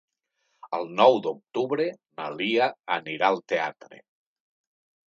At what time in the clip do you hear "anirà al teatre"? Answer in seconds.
2.99-4.07